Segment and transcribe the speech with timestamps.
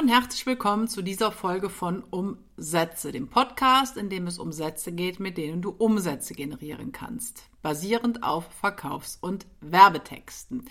[0.00, 4.92] und herzlich willkommen zu dieser Folge von Umsätze, dem Podcast, in dem es um Sätze
[4.92, 10.64] geht, mit denen du Umsätze generieren kannst, basierend auf Verkaufs- und Werbetexten.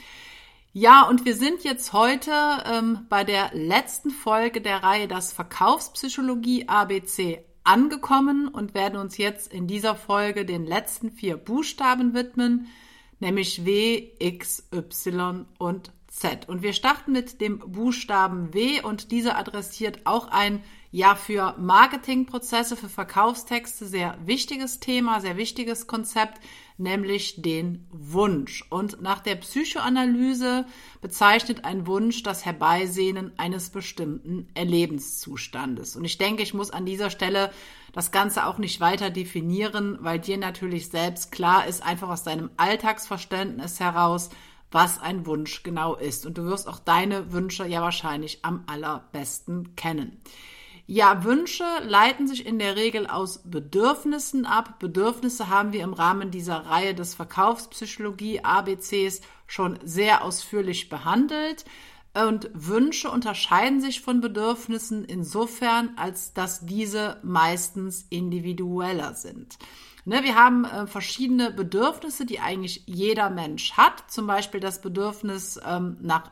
[0.74, 2.32] Ja, und wir sind jetzt heute
[2.66, 9.54] ähm, bei der letzten Folge der Reihe Das Verkaufspsychologie ABC angekommen und werden uns jetzt
[9.54, 12.68] in dieser Folge den letzten vier Buchstaben widmen,
[13.20, 16.50] nämlich W, X, Y und Z.
[16.50, 22.76] Und wir starten mit dem Buchstaben W und dieser adressiert auch ein ja für Marketingprozesse,
[22.76, 26.40] für Verkaufstexte sehr wichtiges Thema, sehr wichtiges Konzept,
[26.78, 28.66] nämlich den Wunsch.
[28.70, 30.66] Und nach der Psychoanalyse
[31.02, 35.96] bezeichnet ein Wunsch das Herbeisehnen eines bestimmten Erlebenszustandes.
[35.96, 37.52] Und ich denke, ich muss an dieser Stelle
[37.94, 42.50] das Ganze auch nicht weiter definieren, weil dir natürlich selbst klar ist, einfach aus deinem
[42.58, 44.30] Alltagsverständnis heraus,
[44.72, 46.26] was ein Wunsch genau ist.
[46.26, 50.22] Und du wirst auch deine Wünsche ja wahrscheinlich am allerbesten kennen.
[50.92, 54.80] Ja, Wünsche leiten sich in der Regel aus Bedürfnissen ab.
[54.80, 61.64] Bedürfnisse haben wir im Rahmen dieser Reihe des Verkaufspsychologie ABCs schon sehr ausführlich behandelt.
[62.16, 69.60] Und Wünsche unterscheiden sich von Bedürfnissen insofern, als dass diese meistens individueller sind.
[70.06, 74.10] Ne, wir haben äh, verschiedene Bedürfnisse, die eigentlich jeder Mensch hat.
[74.10, 76.32] Zum Beispiel das Bedürfnis ähm, nach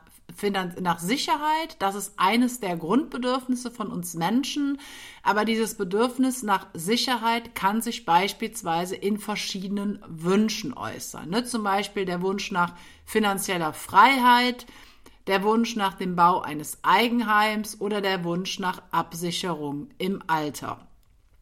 [0.80, 4.78] nach Sicherheit, das ist eines der Grundbedürfnisse von uns Menschen,
[5.22, 11.30] aber dieses Bedürfnis nach Sicherheit kann sich beispielsweise in verschiedenen Wünschen äußern.
[11.30, 11.44] Ne?
[11.44, 14.66] Zum Beispiel der Wunsch nach finanzieller Freiheit,
[15.26, 20.86] der Wunsch nach dem Bau eines Eigenheims oder der Wunsch nach Absicherung im Alter.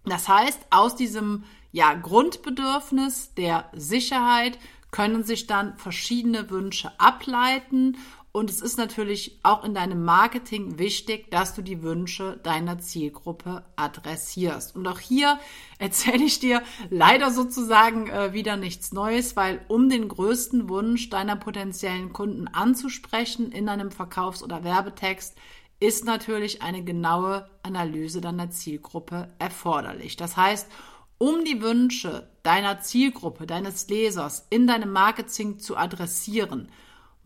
[0.04, 4.58] Das heißt, aus diesem ja, Grundbedürfnis der Sicherheit
[4.90, 7.98] können sich dann verschiedene Wünsche ableiten
[8.36, 13.64] und es ist natürlich auch in deinem Marketing wichtig, dass du die Wünsche deiner Zielgruppe
[13.76, 14.76] adressierst.
[14.76, 15.38] Und auch hier
[15.78, 21.36] erzähle ich dir leider sozusagen äh, wieder nichts Neues, weil um den größten Wunsch deiner
[21.36, 25.34] potenziellen Kunden anzusprechen in einem Verkaufs- oder Werbetext,
[25.80, 30.16] ist natürlich eine genaue Analyse deiner Zielgruppe erforderlich.
[30.16, 30.70] Das heißt,
[31.16, 36.68] um die Wünsche deiner Zielgruppe, deines Lesers in deinem Marketing zu adressieren,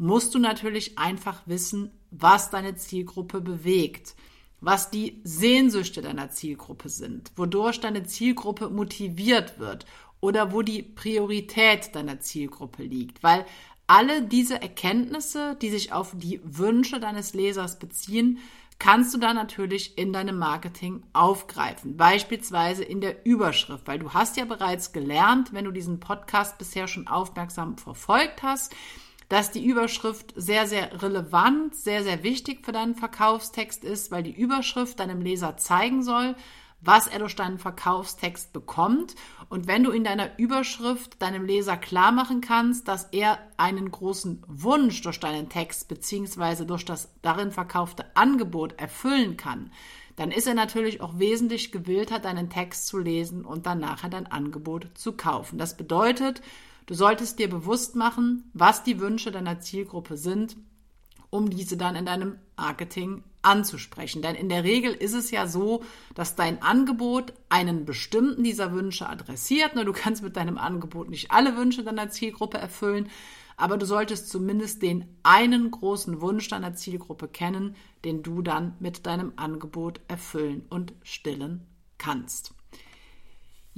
[0.00, 4.15] musst du natürlich einfach wissen, was deine Zielgruppe bewegt,
[4.61, 9.84] was die Sehnsüchte deiner Zielgruppe sind, wodurch deine Zielgruppe motiviert wird
[10.21, 13.44] oder wo die Priorität deiner Zielgruppe liegt, weil
[13.87, 18.39] alle diese Erkenntnisse, die sich auf die Wünsche deines Lesers beziehen,
[18.78, 24.39] kannst du dann natürlich in deinem Marketing aufgreifen, beispielsweise in der Überschrift, weil du hast
[24.39, 28.75] ja bereits gelernt, wenn du diesen Podcast bisher schon aufmerksam verfolgt hast,
[29.30, 34.34] dass die Überschrift sehr, sehr relevant, sehr, sehr wichtig für deinen Verkaufstext ist, weil die
[34.34, 36.34] Überschrift deinem Leser zeigen soll,
[36.80, 39.14] was er durch deinen Verkaufstext bekommt.
[39.48, 44.42] Und wenn du in deiner Überschrift deinem Leser klar machen kannst, dass er einen großen
[44.48, 49.70] Wunsch durch deinen Text beziehungsweise durch das darin verkaufte Angebot erfüllen kann,
[50.16, 54.26] dann ist er natürlich auch wesentlich gewillter, deinen Text zu lesen und dann nachher dein
[54.26, 55.56] Angebot zu kaufen.
[55.56, 56.42] Das bedeutet,
[56.86, 60.56] Du solltest dir bewusst machen, was die Wünsche deiner Zielgruppe sind,
[61.30, 64.22] um diese dann in deinem Marketing anzusprechen.
[64.22, 65.82] Denn in der Regel ist es ja so,
[66.14, 69.76] dass dein Angebot einen bestimmten dieser Wünsche adressiert.
[69.76, 73.08] Du kannst mit deinem Angebot nicht alle Wünsche deiner Zielgruppe erfüllen,
[73.56, 79.06] aber du solltest zumindest den einen großen Wunsch deiner Zielgruppe kennen, den du dann mit
[79.06, 81.66] deinem Angebot erfüllen und stillen
[81.98, 82.54] kannst.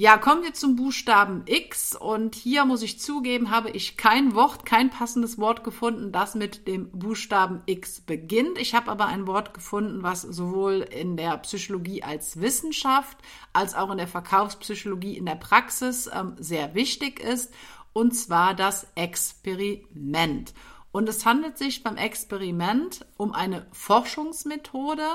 [0.02, 4.66] Ja, kommen wir zum Buchstaben X und hier muss ich zugeben, habe ich kein Wort,
[4.66, 8.58] kein passendes Wort gefunden, das mit dem Buchstaben X beginnt.
[8.58, 13.16] Ich habe aber ein Wort gefunden, was sowohl in der Psychologie als Wissenschaft
[13.52, 17.54] als auch in der Verkaufspsychologie in der Praxis ähm, sehr wichtig ist,
[17.92, 20.52] und zwar das Experiment.
[20.90, 25.06] Und es handelt sich beim Experiment um eine Forschungsmethode,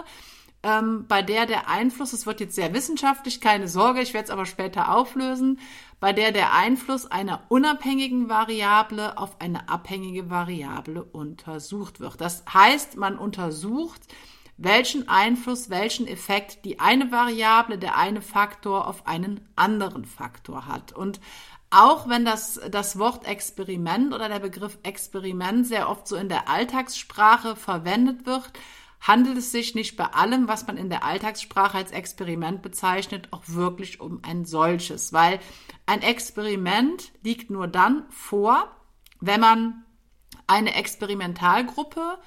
[0.64, 4.32] ähm, bei der der Einfluss, es wird jetzt sehr wissenschaftlich, keine Sorge, ich werde es
[4.32, 5.60] aber später auflösen,
[6.00, 12.22] bei der der Einfluss einer unabhängigen Variable auf eine abhängige Variable untersucht wird.
[12.22, 14.02] Das heißt, man untersucht,
[14.58, 20.94] welchen Einfluss, welchen Effekt die eine Variable, der eine Faktor auf einen anderen Faktor hat.
[20.94, 21.20] Und
[21.70, 26.50] auch wenn das, das Wort Experiment oder der Begriff Experiment sehr oft so in der
[26.50, 28.52] Alltagssprache verwendet wird,
[29.00, 33.44] handelt es sich nicht bei allem, was man in der Alltagssprache als Experiment bezeichnet, auch
[33.46, 35.40] wirklich um ein solches, weil
[35.86, 38.72] ein Experiment liegt nur dann vor,
[39.20, 39.86] wenn man
[40.48, 42.18] eine Experimentalgruppe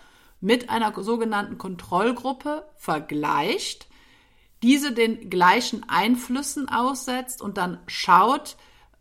[0.40, 3.88] mit einer sogenannten Kontrollgruppe vergleicht,
[4.62, 8.56] diese den gleichen Einflüssen aussetzt und dann schaut,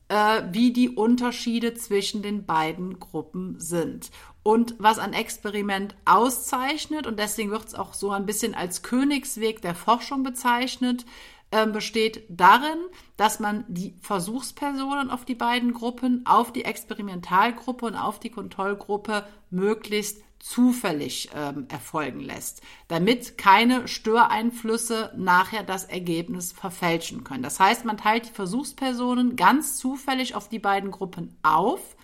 [0.07, 4.11] äh, wie die Unterschiede zwischen den beiden Gruppen sind.
[4.49, 9.61] Und was ein Experiment auszeichnet, und deswegen wird es auch so ein bisschen als Königsweg
[9.61, 11.05] der Forschung bezeichnet,
[11.51, 12.79] äh, besteht darin,
[13.15, 19.23] dass man die Versuchspersonen auf die beiden Gruppen, auf die Experimentalgruppe und auf die Kontrollgruppe
[19.51, 27.43] möglichst zufällig ähm, erfolgen lässt, damit keine Störeinflüsse nachher das Ergebnis verfälschen können.
[27.43, 31.95] Das heißt, man teilt die Versuchspersonen ganz zufällig auf die beiden Gruppen auf,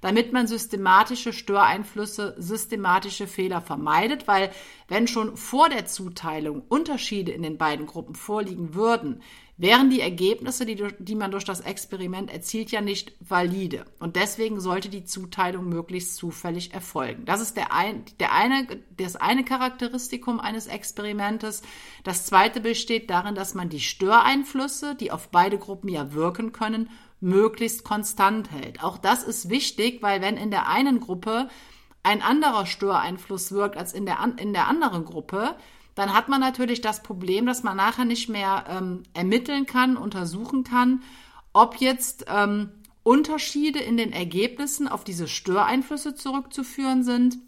[0.00, 4.50] damit man systematische Störeinflüsse, systematische Fehler vermeidet, weil
[4.88, 9.22] wenn schon vor der Zuteilung Unterschiede in den beiden Gruppen vorliegen würden,
[9.60, 13.84] wären die Ergebnisse, die, die man durch das Experiment erzielt, ja nicht valide.
[13.98, 17.26] Und deswegen sollte die Zuteilung möglichst zufällig erfolgen.
[17.26, 18.66] Das ist der, ein, der eine,
[18.96, 21.60] das eine Charakteristikum eines Experimentes.
[22.04, 26.88] Das zweite besteht darin, dass man die Störeinflüsse, die auf beide Gruppen ja wirken können,
[27.20, 28.82] möglichst konstant hält.
[28.82, 31.48] Auch das ist wichtig, weil wenn in der einen Gruppe
[32.02, 35.56] ein anderer Störeinfluss wirkt als in der, in der anderen Gruppe,
[35.94, 40.64] dann hat man natürlich das Problem, dass man nachher nicht mehr ähm, ermitteln kann, untersuchen
[40.64, 41.02] kann,
[41.52, 42.70] ob jetzt ähm,
[43.02, 47.38] Unterschiede in den Ergebnissen auf diese Störeinflüsse zurückzuführen sind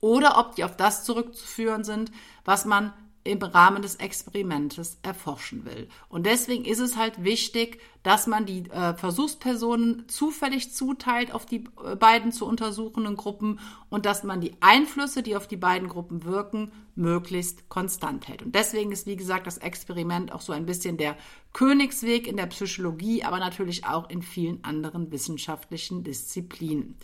[0.00, 2.10] oder ob die auf das zurückzuführen sind,
[2.44, 2.92] was man
[3.24, 5.88] im Rahmen des Experimentes erforschen will.
[6.08, 11.64] Und deswegen ist es halt wichtig, dass man die äh, Versuchspersonen zufällig zuteilt auf die
[11.84, 13.60] äh, beiden zu untersuchenden Gruppen
[13.90, 18.42] und dass man die Einflüsse, die auf die beiden Gruppen wirken, möglichst konstant hält.
[18.42, 21.16] Und deswegen ist, wie gesagt, das Experiment auch so ein bisschen der
[21.52, 26.96] Königsweg in der Psychologie, aber natürlich auch in vielen anderen wissenschaftlichen Disziplinen.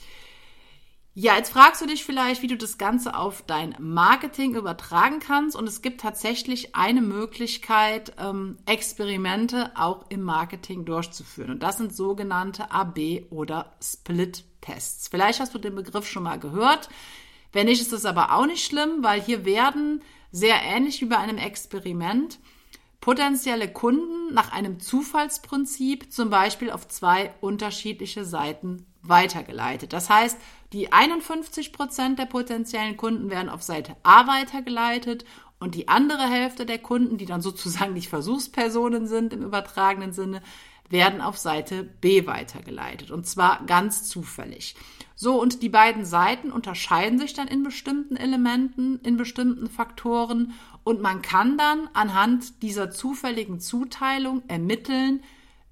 [1.17, 5.55] Ja, jetzt fragst du dich vielleicht, wie du das Ganze auf dein Marketing übertragen kannst.
[5.55, 11.53] Und es gibt tatsächlich eine Möglichkeit, ähm, Experimente auch im Marketing durchzuführen.
[11.53, 15.07] Und das sind sogenannte AB- oder Split-Tests.
[15.07, 16.89] Vielleicht hast du den Begriff schon mal gehört.
[17.53, 20.03] Wenn nicht, ist es aber auch nicht schlimm, weil hier werden
[20.33, 22.41] sehr ähnlich wie bei einem Experiment
[23.01, 29.93] potenzielle Kunden nach einem Zufallsprinzip zum Beispiel auf zwei unterschiedliche Seiten weitergeleitet.
[29.93, 30.39] Das heißt,
[30.75, 35.25] die 51 Prozent der potenziellen Kunden werden auf Seite A weitergeleitet
[35.61, 40.43] und die andere Hälfte der Kunden, die dann sozusagen die Versuchspersonen sind im übertragenen Sinne,
[40.91, 44.75] werden auf Seite B weitergeleitet und zwar ganz zufällig.
[45.15, 51.01] So, und die beiden Seiten unterscheiden sich dann in bestimmten Elementen, in bestimmten Faktoren und
[51.01, 55.23] man kann dann anhand dieser zufälligen Zuteilung ermitteln,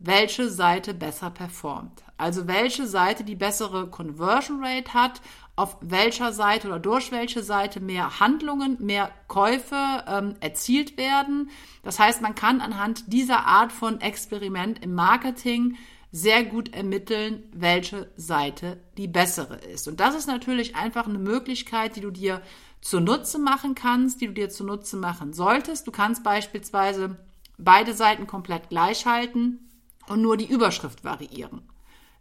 [0.04, 2.02] welche Seite besser performt.
[2.16, 5.20] Also welche Seite die bessere Conversion Rate hat,
[5.54, 11.50] auf welcher Seite oder durch welche Seite mehr Handlungen, mehr Käufe ähm, erzielt werden.
[11.82, 15.76] Das heißt, man kann anhand dieser Art von Experiment im Marketing
[16.10, 19.88] sehr gut ermitteln, welche Seite die bessere ist.
[19.88, 22.42] Und das ist natürlich einfach eine Möglichkeit, die du dir
[22.80, 25.86] zunutze machen kannst, die du dir zunutze machen solltest.
[25.86, 27.16] Du kannst beispielsweise
[27.56, 29.68] beide Seiten komplett gleich halten
[30.08, 31.62] und nur die Überschrift variieren.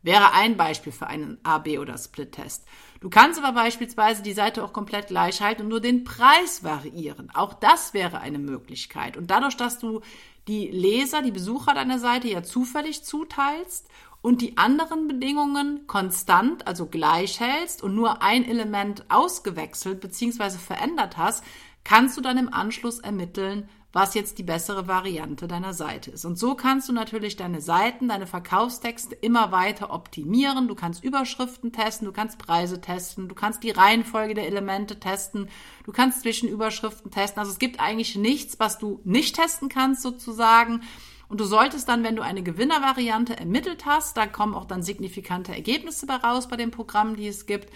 [0.03, 2.65] Wäre ein Beispiel für einen A-B oder Split-Test.
[3.01, 7.29] Du kannst aber beispielsweise die Seite auch komplett gleich halten und nur den Preis variieren.
[7.33, 9.15] Auch das wäre eine Möglichkeit.
[9.15, 10.01] Und dadurch, dass du
[10.47, 13.87] die Leser, die Besucher deiner Seite ja zufällig zuteilst
[14.21, 20.57] und die anderen Bedingungen konstant, also gleich hältst und nur ein Element ausgewechselt bzw.
[20.57, 21.43] verändert hast,
[21.83, 26.23] kannst du dann im Anschluss ermitteln, was jetzt die bessere Variante deiner Seite ist.
[26.23, 30.67] Und so kannst du natürlich deine Seiten, deine Verkaufstexte immer weiter optimieren.
[30.67, 35.49] Du kannst Überschriften testen, du kannst Preise testen, du kannst die Reihenfolge der Elemente testen,
[35.83, 37.39] du kannst Zwischenüberschriften testen.
[37.39, 40.81] Also es gibt eigentlich nichts, was du nicht testen kannst sozusagen.
[41.27, 45.53] Und du solltest dann, wenn du eine Gewinnervariante ermittelt hast, da kommen auch dann signifikante
[45.53, 47.71] Ergebnisse bei raus bei den Programmen, die es gibt,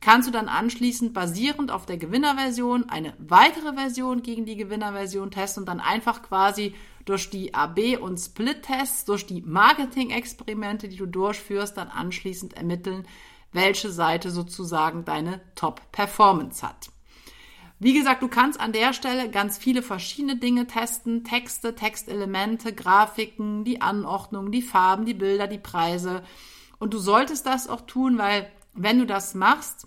[0.00, 5.62] kannst du dann anschließend basierend auf der Gewinnerversion eine weitere Version gegen die Gewinnerversion testen
[5.62, 6.74] und dann einfach quasi
[7.04, 13.06] durch die AB- und Split-Tests, durch die Marketing-Experimente, die du durchführst, dann anschließend ermitteln,
[13.52, 16.90] welche Seite sozusagen deine Top-Performance hat.
[17.80, 21.22] Wie gesagt, du kannst an der Stelle ganz viele verschiedene Dinge testen.
[21.22, 26.24] Texte, Textelemente, Grafiken, die Anordnung, die Farben, die Bilder, die Preise.
[26.78, 29.86] Und du solltest das auch tun, weil wenn du das machst,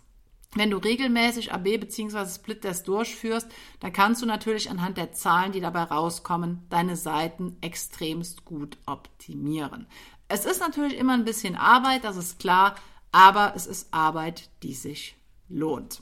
[0.55, 2.25] wenn du regelmäßig AB bzw.
[2.27, 3.47] Split-Test durchführst,
[3.79, 9.87] dann kannst du natürlich anhand der Zahlen, die dabei rauskommen, deine Seiten extremst gut optimieren.
[10.27, 12.75] Es ist natürlich immer ein bisschen Arbeit, das ist klar,
[13.11, 15.15] aber es ist Arbeit, die sich
[15.49, 16.01] lohnt.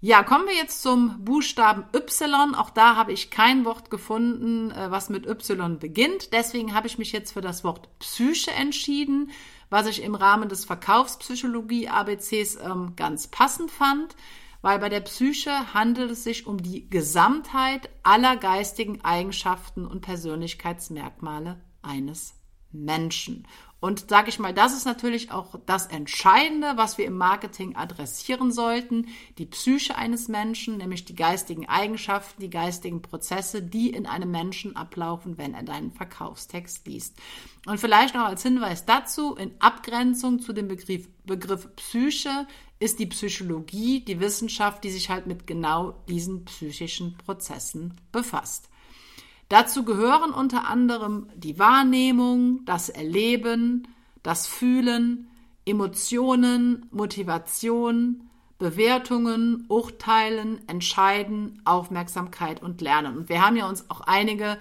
[0.00, 2.54] Ja, kommen wir jetzt zum Buchstaben Y.
[2.54, 6.34] Auch da habe ich kein Wort gefunden, äh, was mit Y beginnt.
[6.34, 9.30] Deswegen habe ich mich jetzt für das Wort Psyche entschieden,
[9.70, 14.16] was ich im Rahmen des Verkaufspsychologie ABCs ähm, ganz passend fand,
[14.62, 21.60] weil bei der Psyche handelt es sich um die Gesamtheit aller geistigen Eigenschaften und Persönlichkeitsmerkmale
[21.82, 22.34] eines
[22.72, 23.46] Menschen.
[23.84, 28.50] Und sage ich mal, das ist natürlich auch das Entscheidende, was wir im Marketing adressieren
[28.50, 34.30] sollten, die Psyche eines Menschen, nämlich die geistigen Eigenschaften, die geistigen Prozesse, die in einem
[34.30, 37.18] Menschen ablaufen, wenn er deinen Verkaufstext liest.
[37.66, 42.46] Und vielleicht noch als Hinweis dazu, in Abgrenzung zu dem Begriff, Begriff Psyche
[42.78, 48.70] ist die Psychologie die Wissenschaft, die sich halt mit genau diesen psychischen Prozessen befasst.
[49.54, 53.86] Dazu gehören unter anderem die Wahrnehmung, das Erleben,
[54.24, 55.28] das Fühlen,
[55.64, 63.16] Emotionen, Motivation, Bewertungen, Urteilen, Entscheiden, Aufmerksamkeit und Lernen.
[63.16, 64.58] Und wir haben ja uns auch einige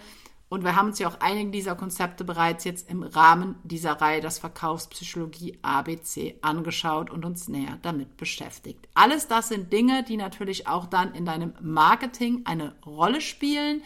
[0.48, 4.22] und wir haben uns ja auch einige dieser Konzepte bereits jetzt im Rahmen dieser Reihe
[4.22, 8.88] das Verkaufspsychologie ABC angeschaut und uns näher damit beschäftigt.
[8.94, 13.82] Alles das sind Dinge, die natürlich auch dann in deinem Marketing eine Rolle spielen.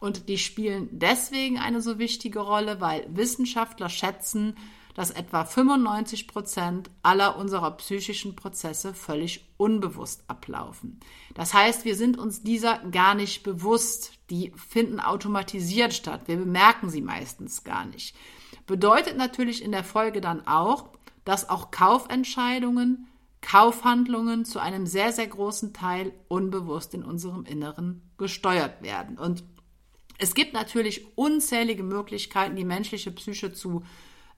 [0.00, 4.54] Und die spielen deswegen eine so wichtige Rolle, weil Wissenschaftler schätzen,
[4.98, 10.98] dass etwa 95 Prozent aller unserer psychischen Prozesse völlig unbewusst ablaufen.
[11.34, 14.14] Das heißt, wir sind uns dieser gar nicht bewusst.
[14.28, 16.22] Die finden automatisiert statt.
[16.26, 18.16] Wir bemerken sie meistens gar nicht.
[18.66, 20.88] Bedeutet natürlich in der Folge dann auch,
[21.24, 23.06] dass auch Kaufentscheidungen,
[23.40, 29.16] Kaufhandlungen zu einem sehr, sehr großen Teil unbewusst in unserem Inneren gesteuert werden.
[29.16, 29.44] Und
[30.18, 33.84] es gibt natürlich unzählige Möglichkeiten, die menschliche Psyche zu,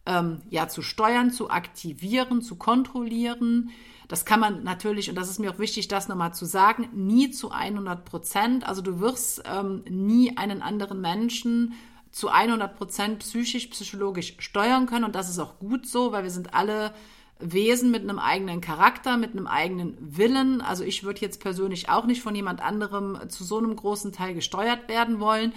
[0.07, 3.71] ähm, ja, zu steuern, zu aktivieren, zu kontrollieren.
[4.07, 7.31] Das kann man natürlich, und das ist mir auch wichtig, das nochmal zu sagen, nie
[7.31, 8.69] zu 100 Prozent.
[8.69, 11.75] Also du wirst ähm, nie einen anderen Menschen
[12.11, 15.05] zu 100 Prozent psychisch, psychologisch steuern können.
[15.05, 16.93] Und das ist auch gut so, weil wir sind alle
[17.41, 20.61] Wesen mit einem eigenen Charakter, mit einem eigenen Willen.
[20.61, 24.35] Also ich würde jetzt persönlich auch nicht von jemand anderem zu so einem großen Teil
[24.35, 25.53] gesteuert werden wollen.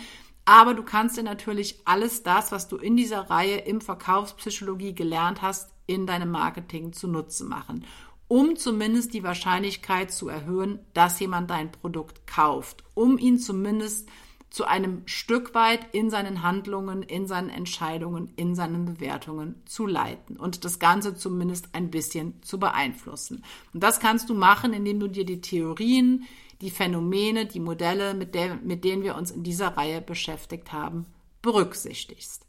[0.45, 5.41] Aber du kannst dir natürlich alles das, was du in dieser Reihe im Verkaufspsychologie gelernt
[5.41, 7.85] hast, in deinem Marketing zunutze machen,
[8.27, 14.09] um zumindest die Wahrscheinlichkeit zu erhöhen, dass jemand dein Produkt kauft, um ihn zumindest
[14.53, 20.37] zu einem Stück weit in seinen Handlungen, in seinen Entscheidungen, in seinen Bewertungen zu leiten
[20.37, 23.43] und das Ganze zumindest ein bisschen zu beeinflussen.
[23.73, 26.25] Und das kannst du machen, indem du dir die Theorien,
[26.61, 31.07] die Phänomene, die Modelle, mit, der, mit denen wir uns in dieser Reihe beschäftigt haben,
[31.41, 32.45] berücksichtigst.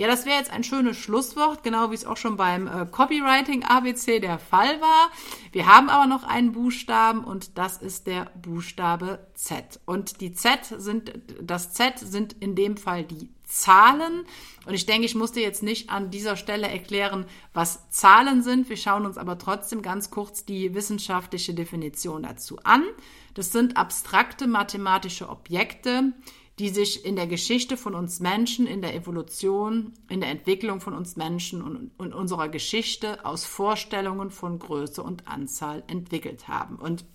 [0.00, 3.64] Ja, das wäre jetzt ein schönes Schlusswort, genau wie es auch schon beim äh, Copywriting
[3.64, 5.10] ABC der Fall war.
[5.52, 9.78] Wir haben aber noch einen Buchstaben und das ist der Buchstabe Z.
[9.84, 14.24] Und die Z sind, das Z sind in dem Fall die Zahlen.
[14.64, 18.70] Und ich denke, ich musste jetzt nicht an dieser Stelle erklären, was Zahlen sind.
[18.70, 22.84] Wir schauen uns aber trotzdem ganz kurz die wissenschaftliche Definition dazu an.
[23.34, 26.14] Das sind abstrakte mathematische Objekte,
[26.60, 30.92] die sich in der Geschichte von uns Menschen, in der Evolution, in der Entwicklung von
[30.92, 36.76] uns Menschen und, und unserer Geschichte aus Vorstellungen von Größe und Anzahl entwickelt haben.
[36.76, 37.06] Und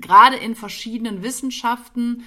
[0.00, 2.24] gerade in verschiedenen Wissenschaften,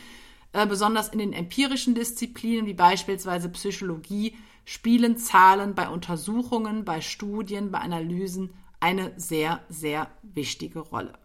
[0.54, 7.70] äh, besonders in den empirischen Disziplinen wie beispielsweise Psychologie, spielen Zahlen bei Untersuchungen, bei Studien,
[7.70, 11.20] bei Analysen eine sehr, sehr wichtige Rolle.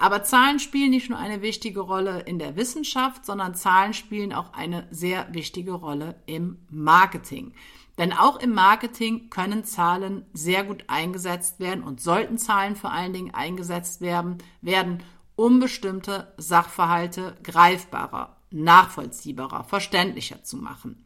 [0.00, 4.54] Aber Zahlen spielen nicht nur eine wichtige Rolle in der Wissenschaft, sondern Zahlen spielen auch
[4.54, 7.52] eine sehr wichtige Rolle im Marketing.
[7.98, 13.12] Denn auch im Marketing können Zahlen sehr gut eingesetzt werden und sollten Zahlen vor allen
[13.12, 15.02] Dingen eingesetzt werden, werden
[15.36, 21.04] um bestimmte Sachverhalte greifbarer, nachvollziehbarer, verständlicher zu machen.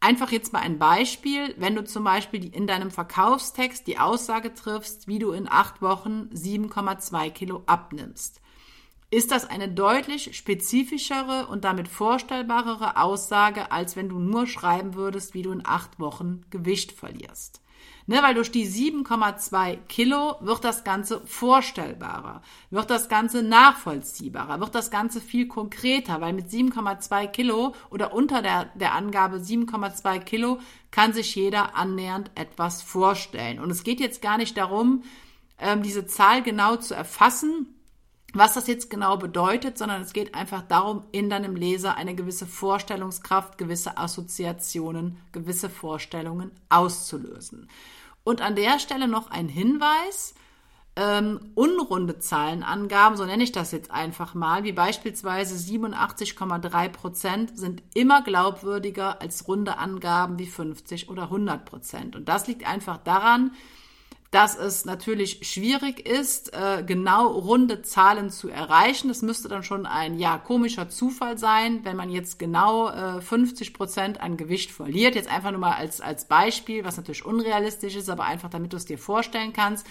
[0.00, 5.08] Einfach jetzt mal ein Beispiel, wenn du zum Beispiel in deinem Verkaufstext die Aussage triffst,
[5.08, 8.40] wie du in acht Wochen 7,2 Kilo abnimmst.
[9.10, 15.32] Ist das eine deutlich spezifischere und damit vorstellbarere Aussage, als wenn du nur schreiben würdest,
[15.32, 17.62] wie du in acht Wochen Gewicht verlierst?
[18.08, 24.76] Ne, weil durch die 7,2 Kilo wird das Ganze vorstellbarer, wird das Ganze nachvollziehbarer, wird
[24.76, 30.60] das Ganze viel konkreter, weil mit 7,2 Kilo oder unter der, der Angabe 7,2 Kilo
[30.92, 33.58] kann sich jeder annähernd etwas vorstellen.
[33.58, 35.02] Und es geht jetzt gar nicht darum,
[35.58, 37.74] ähm, diese Zahl genau zu erfassen,
[38.34, 42.46] was das jetzt genau bedeutet, sondern es geht einfach darum, in deinem Leser eine gewisse
[42.46, 47.68] Vorstellungskraft, gewisse Assoziationen, gewisse Vorstellungen auszulösen.
[48.26, 50.34] Und an der Stelle noch ein Hinweis.
[50.96, 57.82] ähm, unrunde Zahlenangaben, so nenne ich das jetzt einfach mal, wie beispielsweise 87,3 Prozent sind
[57.94, 62.16] immer glaubwürdiger als runde Angaben wie 50 oder 100 Prozent.
[62.16, 63.52] Und das liegt einfach daran,
[64.30, 69.08] dass es natürlich schwierig ist, äh, genau runde Zahlen zu erreichen.
[69.08, 73.74] Das müsste dann schon ein ja komischer Zufall sein, wenn man jetzt genau äh, 50
[73.74, 75.14] Prozent an Gewicht verliert.
[75.14, 78.76] Jetzt einfach nur mal als, als Beispiel, was natürlich unrealistisch ist, aber einfach damit du
[78.76, 79.86] es dir vorstellen kannst.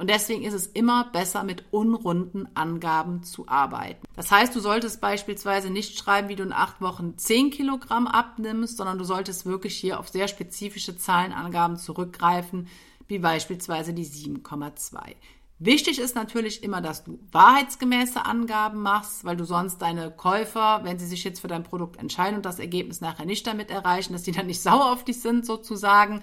[0.00, 4.06] Und deswegen ist es immer besser, mit unrunden Angaben zu arbeiten.
[4.16, 8.78] Das heißt, du solltest beispielsweise nicht schreiben, wie du in acht Wochen 10 Kilogramm abnimmst,
[8.78, 12.68] sondern du solltest wirklich hier auf sehr spezifische Zahlenangaben zurückgreifen,
[13.08, 15.16] wie beispielsweise die 7,2.
[15.58, 20.98] Wichtig ist natürlich immer, dass du wahrheitsgemäße Angaben machst, weil du sonst deine Käufer, wenn
[20.98, 24.22] sie sich jetzt für dein Produkt entscheiden und das Ergebnis nachher nicht damit erreichen, dass
[24.22, 26.22] die dann nicht sauer auf dich sind sozusagen,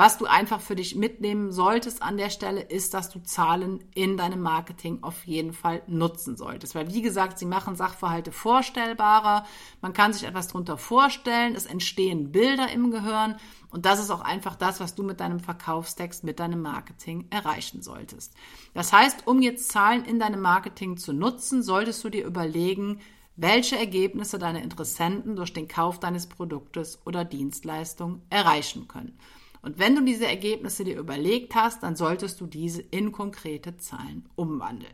[0.00, 4.16] was du einfach für dich mitnehmen solltest an der Stelle, ist, dass du Zahlen in
[4.16, 6.74] deinem Marketing auf jeden Fall nutzen solltest.
[6.74, 9.44] Weil, wie gesagt, sie machen Sachverhalte vorstellbarer.
[9.82, 11.54] Man kann sich etwas darunter vorstellen.
[11.54, 13.36] Es entstehen Bilder im Gehirn.
[13.68, 17.82] Und das ist auch einfach das, was du mit deinem Verkaufstext, mit deinem Marketing erreichen
[17.82, 18.32] solltest.
[18.72, 23.00] Das heißt, um jetzt Zahlen in deinem Marketing zu nutzen, solltest du dir überlegen,
[23.36, 29.18] welche Ergebnisse deine Interessenten durch den Kauf deines Produktes oder Dienstleistung erreichen können.
[29.62, 34.28] Und wenn du diese Ergebnisse dir überlegt hast, dann solltest du diese in konkrete Zahlen
[34.36, 34.92] umwandeln.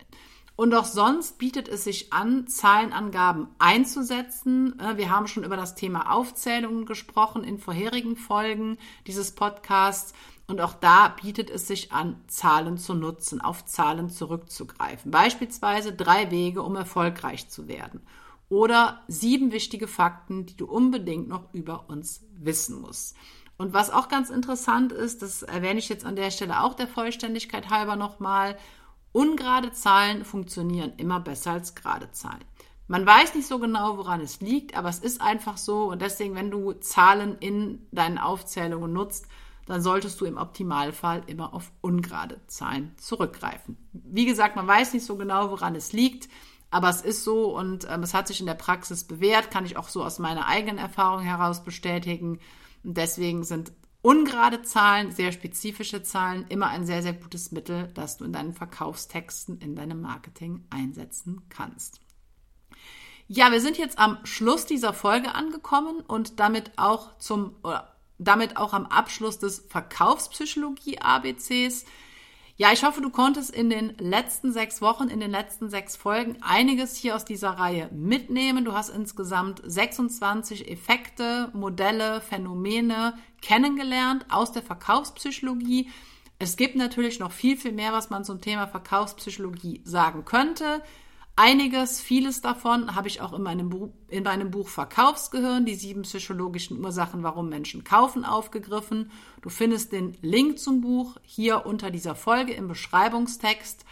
[0.57, 4.81] Und auch sonst bietet es sich an, Zahlenangaben einzusetzen.
[4.81, 10.15] Äh, wir haben schon über das Thema Aufzählungen gesprochen in vorherigen Folgen dieses Podcasts.
[10.47, 15.11] Und auch da bietet es sich an, Zahlen zu nutzen, auf Zahlen zurückzugreifen.
[15.11, 18.01] Beispielsweise drei Wege, um erfolgreich zu werden.
[18.49, 23.17] Oder sieben wichtige Fakten, die du unbedingt noch über uns wissen musst.
[23.59, 26.89] Und was auch ganz interessant ist, das erwähne ich jetzt an der Stelle auch der
[26.89, 28.57] Vollständigkeit halber nochmal,
[29.13, 32.45] ungerade Zahlen funktionieren immer besser als gerade Zahlen.
[32.89, 36.35] Man weiß nicht so genau, woran es liegt, aber es ist einfach so und deswegen,
[36.35, 39.27] wenn du Zahlen in deinen Aufzählungen nutzt,
[39.67, 43.77] dann solltest du im Optimalfall immer auf ungerade Zahlen zurückgreifen.
[43.93, 46.29] Wie gesagt, man weiß nicht so genau, woran es liegt,
[46.71, 49.77] aber es ist so und ähm, es hat sich in der Praxis bewährt, kann ich
[49.77, 52.39] auch so aus meiner eigenen Erfahrung heraus bestätigen.
[52.87, 58.17] Und deswegen sind ungerade Zahlen, sehr spezifische Zahlen, immer ein sehr, sehr gutes Mittel, das
[58.17, 62.01] du in deinen Verkaufstexten, in deinem Marketing einsetzen kannst.
[63.27, 68.57] Ja, wir sind jetzt am Schluss dieser Folge angekommen und damit auch zum, oder damit
[68.57, 71.85] auch am Abschluss des Verkaufspsychologie ABCs.
[72.59, 76.39] Ja, ich hoffe, du konntest in den letzten sechs Wochen, in den letzten sechs Folgen
[76.41, 78.65] einiges hier aus dieser Reihe mitnehmen.
[78.65, 85.91] Du hast insgesamt 26 Effekte, Modelle, Phänomene kennengelernt aus der Verkaufspsychologie.
[86.39, 90.81] Es gibt natürlich noch viel, viel mehr, was man zum Thema Verkaufspsychologie sagen könnte.
[91.39, 96.01] Einiges, vieles davon habe ich auch in meinem, Buch, in meinem Buch Verkaufsgehirn, die sieben
[96.01, 99.11] psychologischen Ursachen, warum Menschen kaufen, aufgegriffen.
[99.43, 103.85] Du findest den Link zum Buch hier unter dieser Folge im Beschreibungstext.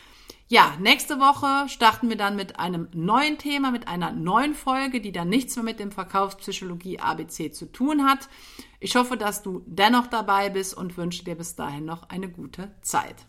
[0.48, 5.12] Ja, nächste Woche starten wir dann mit einem neuen Thema, mit einer neuen Folge, die
[5.12, 8.30] dann nichts mehr mit dem Verkaufspsychologie ABC zu tun hat.
[8.80, 12.74] Ich hoffe, dass du dennoch dabei bist und wünsche dir bis dahin noch eine gute
[12.80, 13.26] Zeit.